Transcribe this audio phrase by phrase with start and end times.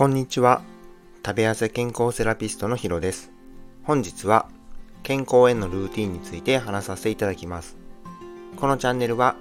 [0.00, 0.62] こんにちは。
[1.22, 3.30] 食べ痩せ健康セラピストのヒロです。
[3.82, 4.48] 本日は
[5.02, 7.76] 健康へのルーティンについて話させていただきます。
[8.56, 9.36] このチャンネルは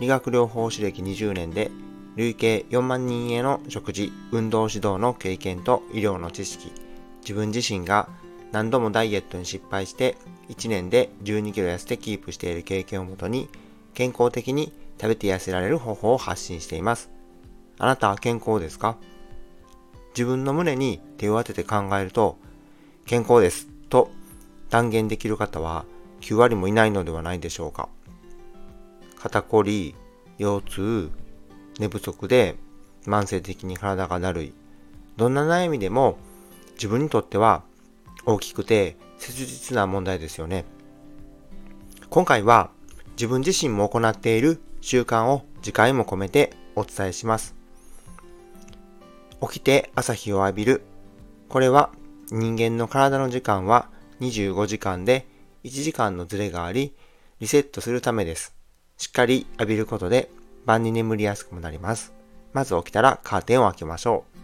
[0.00, 1.70] 理学療法士歴20年で
[2.16, 6.72] 累計4万人への食事、運動指導の経験と医療の知識、
[7.20, 8.08] 自分自身が
[8.50, 10.16] 何度もダイエットに失敗して
[10.48, 13.48] 1年で12キロ痩せてキープしている経験をもとに
[13.94, 17.08] 健康的に食べて痩せられる方法を発信しています。
[17.78, 18.96] あなたは健康ですか？
[20.14, 22.36] 自分の胸に手を当てて考えると、
[23.06, 24.10] 健康ですと
[24.70, 25.84] 断言できる方は
[26.20, 27.88] 9割もいないのではないでしょうか。
[29.18, 29.94] 肩こり、
[30.38, 31.10] 腰痛、
[31.78, 32.56] 寝不足で
[33.06, 34.54] 慢性的に体がだるい。
[35.16, 36.16] どんな悩みでも
[36.74, 37.62] 自分にとっては
[38.24, 40.64] 大きくて切実な問題ですよね。
[42.10, 42.70] 今回は
[43.12, 47.61] 自分自身も行っている習慣を次回も込めてお伝えします。
[49.42, 50.82] 起きて朝日を浴びる。
[51.48, 51.90] これは
[52.30, 53.88] 人間の体の時間は
[54.20, 55.26] 25時間で
[55.64, 56.94] 1時間のズレがあり、
[57.40, 58.54] リセットするためです。
[58.98, 60.30] しっかり浴びることで
[60.64, 62.12] 晩に眠りやすくもなります。
[62.52, 64.42] まず起きたらカーテンを開けましょう。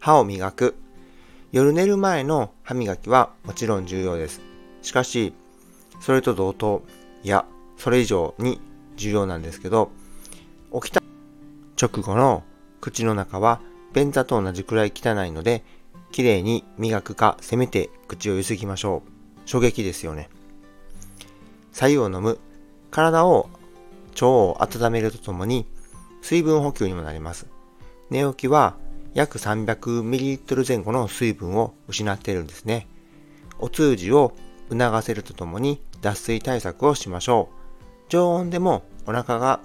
[0.00, 0.74] 歯を磨く。
[1.52, 4.40] 夜寝る前の歯磨きはもちろん重要です。
[4.80, 5.34] しかし、
[6.00, 6.82] それと同等、
[7.22, 7.44] いや、
[7.76, 8.60] それ以上に
[8.96, 9.90] 重要なんですけど、
[10.72, 11.02] 起きた
[11.78, 12.42] 直後の
[12.82, 13.60] 口の中は
[13.94, 15.64] 便座と同じくらい汚いので、
[16.10, 19.10] 綺麗に磨くか、せめて口をゆすぎましょう。
[19.46, 20.28] 衝撃ですよね。
[21.72, 22.38] 左右を飲む。
[22.90, 23.48] 体を、
[24.14, 25.66] 腸を温めるとともに、
[26.20, 27.46] 水分補給にもなります。
[28.10, 28.76] 寝起きは
[29.14, 32.88] 約 300ml 前後の水分を失っているんですね。
[33.58, 34.34] お通じを
[34.68, 37.54] 促せるとともに脱水対策をしましょう。
[38.08, 39.60] 常温でもお腹が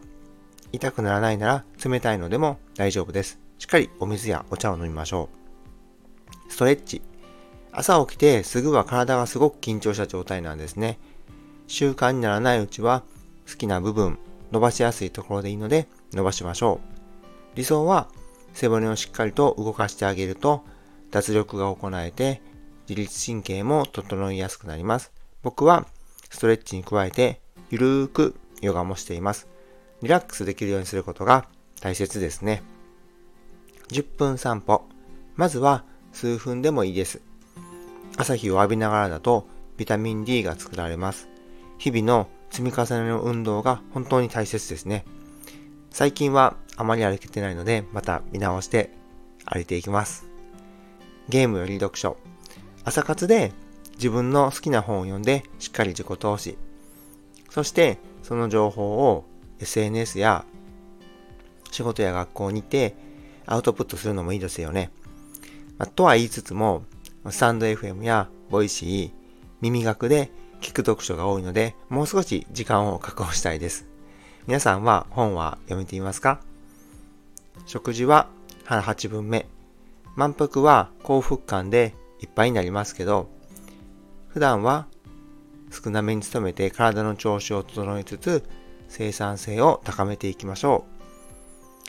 [0.71, 3.39] 痛くならないなら冷たいのでも大丈夫です。
[3.57, 5.29] しっかりお水やお茶を飲みましょ
[6.47, 6.51] う。
[6.51, 7.01] ストレッチ。
[7.71, 10.99] 朝起きてすぐは体がすごく緊張した状態なんですね。
[11.67, 13.03] 習慣にならないうちは
[13.49, 14.17] 好きな部分、
[14.51, 16.79] 伸ばしやすいところでいいので伸ばしましょ
[17.53, 17.57] う。
[17.57, 18.07] 理想は
[18.53, 20.63] 背骨をしっかりと動かしてあげると
[21.11, 22.41] 脱力が行えて
[22.89, 25.11] 自律神経も整いやすくなります。
[25.43, 25.85] 僕は
[26.29, 29.47] ストレッチに加えてゆるーくヨガもしています。
[30.01, 31.47] リラックスできるようにすることが
[31.81, 32.63] 大切ですね。
[33.89, 34.83] 10分散歩。
[35.35, 37.21] まずは数分でもいいです。
[38.17, 41.29] 朝日を浴びながらだとビタミン D が作られます。
[41.77, 45.05] 日々の積み重ねの運動が本当に大切ですね。
[45.91, 48.91] 最近はあまり歩けてないので、また見直して
[49.45, 50.25] 歩いていきます。
[51.29, 52.17] ゲームより読書。
[52.83, 53.51] 朝活で
[53.95, 56.57] 自分の好きな本を読んでしっかり自己投資。
[57.49, 59.25] そしてその情報を
[59.59, 60.45] SNS や
[61.77, 62.95] 仕事や学校にて
[63.45, 64.89] アウトプットするのもいいですよね。
[65.77, 66.81] まあ、とは言いつつも、
[67.29, 69.11] スタンド FM やボイシー、
[69.61, 73.87] 耳学で聞く読書が多いので、もう少し時間を確保したいです。
[74.47, 76.41] 皆さんは本は読めていますか？
[77.67, 78.27] 食事は
[78.63, 79.45] 腹8分目。
[80.15, 83.29] 満腹は幸福感でいっぱいになりますけど、
[84.29, 84.87] 普段は
[85.71, 88.43] 少なめに努めて体の調子を整えつつ、
[88.87, 90.96] 生産性を高めていきましょう。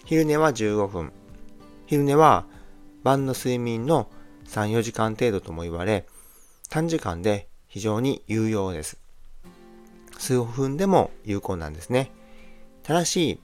[0.09, 1.13] 昼寝は15分。
[1.85, 2.47] 昼寝は
[3.03, 4.09] 晩の睡眠の
[4.47, 6.07] 3、4時間程度とも言われ、
[6.71, 8.97] 短時間で非常に有用です。
[10.17, 12.11] 数分でも有効なんですね。
[12.85, 13.39] ただし、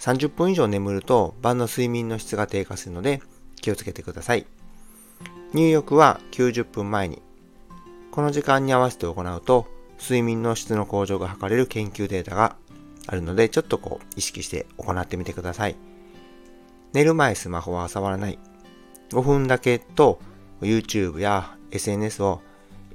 [0.00, 3.20] 30分以上眠ると晩の睡眠の質が低下するので
[3.60, 4.46] 気をつけてください。
[5.52, 7.20] 入浴は90分前に。
[8.10, 9.66] この時間に合わせて行うと
[10.00, 12.56] 睡眠の質の向上が図れる研究データが
[13.06, 15.76] あるので、ちょっとこう意識して行ってみてください。
[16.92, 18.38] 寝る前スマホは触らない。
[19.10, 20.20] 5分だけと
[20.60, 22.40] YouTube や SNS を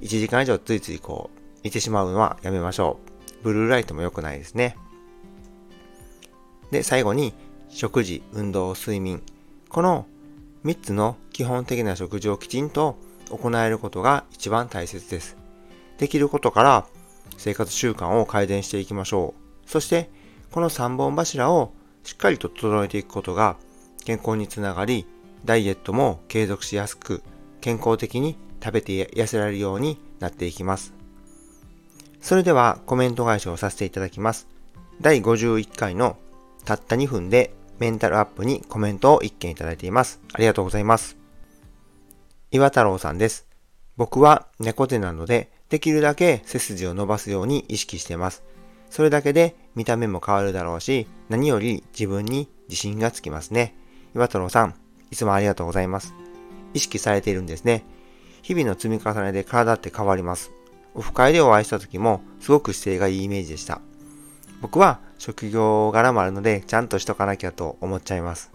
[0.00, 2.98] 1時間以上ついついこう見てしまうのはやめましょ
[3.40, 3.44] う。
[3.44, 4.76] ブルーライトも良くないですね。
[6.70, 7.34] で、最後に
[7.68, 9.22] 食事、運動、睡眠。
[9.68, 10.06] この
[10.64, 12.96] 3つの基本的な食事をきちんと
[13.30, 15.36] 行えることが一番大切です。
[15.98, 16.86] できることから
[17.36, 19.49] 生活習慣を改善していきましょう。
[19.70, 20.10] そして、
[20.50, 21.72] この3本柱を
[22.02, 23.56] しっかりと整えていくことが
[24.04, 25.06] 健康につながり、
[25.44, 27.22] ダイエットも継続しやすく、
[27.60, 30.92] 健康的に食べて痩せられるようになっていきます。
[32.20, 34.48] それではコメント返しをさせていただきます。
[35.00, 36.16] 第51回の
[36.64, 40.20] たった2分でメンタルアップにコメントを1件いただいています。
[40.32, 41.16] ありがとうございます。
[42.50, 43.46] 岩太郎さんです。
[43.96, 48.42] 僕は猫背なので、できるだけ背筋を伸ばすように意識しています。
[48.90, 53.74] それだけで見た目も変わるだろうし、何より自分に自信がつきますね。
[54.14, 54.74] 岩太郎さん、
[55.10, 56.12] いつもありがとうございます。
[56.74, 57.84] 意識されているんですね。
[58.42, 60.50] 日々の積み重ねで体って変わります。
[60.94, 63.80] オフ会でお会いした時もすごく姿勢がいいイメージでした。
[64.60, 68.50] 僕は職業柄もあるのでちゃんとしとかなきゃと思っちゃいます。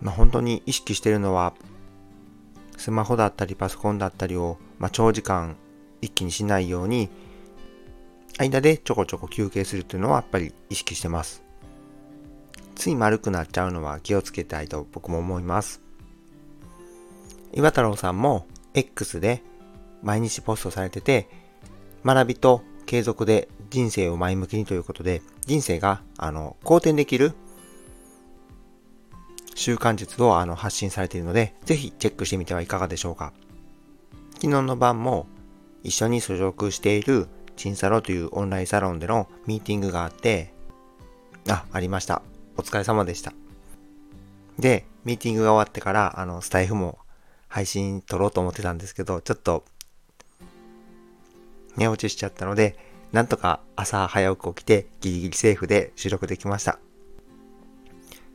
[0.00, 1.52] まあ、本当に意識してるのは
[2.76, 5.56] スマホだったりパソコンだったりを、まあ、長時間
[6.00, 7.10] 一気にしないように
[8.40, 11.42] 間でちょこちょこ休憩するというのはやっぱり意識してます。
[12.74, 15.82] つい丸くなっちゃうのは気をつけたいと僕も思います。
[17.52, 19.42] 岩太郎さんも X で
[20.02, 21.28] 毎日ポストされてて、
[22.02, 27.34] 学びと継続で人生を前向きにということで、人生が、あの、好転できる
[29.54, 33.34] 習慣術をあの発信されているので、ぜひチェックしてみてはいかがでしょうか。
[34.36, 35.26] 昨日の晩も
[35.82, 40.52] 一緒に所属しているチンサロというオンラインサロンでのミーティングがあって、
[41.48, 42.22] あ、ありました。
[42.56, 43.32] お疲れ様でした。
[44.58, 46.98] で、ミーティングが終わってから、あの、スタイフも
[47.48, 49.64] 配信撮ろうと思ってたんですけど、ちょっと、
[51.76, 52.76] 寝落ちしちゃったので、
[53.12, 56.78] なんとか朝早く起きてギリギリセーフで収録できました。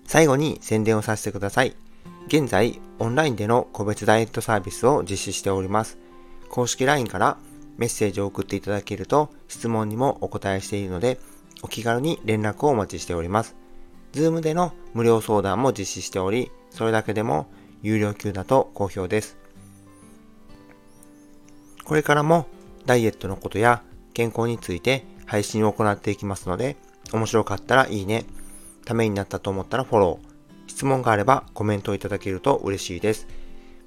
[0.05, 1.75] 最後に宣伝をさせてください。
[2.27, 5.97] 現在、オンラインでの個別ダイエットサービスを実施しております。
[6.49, 7.37] 公式 LINE から
[7.77, 11.19] メッセージを送っていただけると質問にもお答えしているので、
[11.61, 13.55] お気軽に連絡をお待ちしております。
[14.13, 17.47] Zoom での無料相談も実施しており、それだけでも
[17.81, 19.37] 有料級だと好評です。
[21.83, 22.47] これからも
[22.85, 23.83] ダイエットのことや
[24.13, 26.77] 健康について配信を行っていきますので、
[27.13, 28.25] 面白かったらいいね、
[28.85, 33.27] ためになったと思ったらフォロー、質問があればコメントをいただけると嬉しいです。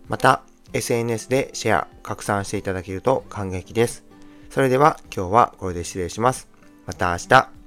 [0.09, 0.43] また、
[0.73, 4.05] SNS でシェア、拡散していただけると感激です。
[4.51, 6.49] それでは今日はこれで失礼します。
[6.87, 7.58] また明日。